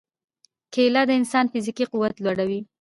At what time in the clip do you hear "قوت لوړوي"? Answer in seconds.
1.91-2.59